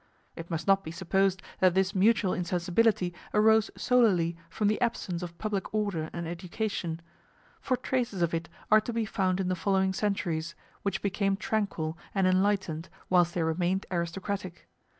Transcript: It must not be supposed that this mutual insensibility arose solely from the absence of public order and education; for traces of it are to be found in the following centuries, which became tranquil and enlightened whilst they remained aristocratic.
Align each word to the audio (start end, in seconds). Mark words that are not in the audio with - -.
It 0.35 0.49
must 0.49 0.65
not 0.65 0.83
be 0.83 0.89
supposed 0.89 1.43
that 1.59 1.75
this 1.75 1.93
mutual 1.93 2.33
insensibility 2.33 3.13
arose 3.35 3.69
solely 3.77 4.35
from 4.49 4.67
the 4.67 4.81
absence 4.81 5.21
of 5.21 5.37
public 5.37 5.71
order 5.75 6.09
and 6.11 6.27
education; 6.27 7.03
for 7.59 7.77
traces 7.77 8.23
of 8.23 8.33
it 8.33 8.49
are 8.71 8.81
to 8.81 8.93
be 8.93 9.05
found 9.05 9.39
in 9.39 9.47
the 9.47 9.55
following 9.55 9.93
centuries, 9.93 10.55
which 10.81 11.03
became 11.03 11.37
tranquil 11.37 11.99
and 12.15 12.25
enlightened 12.25 12.89
whilst 13.11 13.35
they 13.35 13.43
remained 13.43 13.85
aristocratic. 13.91 14.67